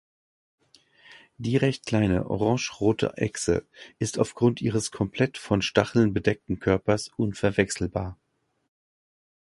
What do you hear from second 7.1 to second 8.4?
unverwechselbar.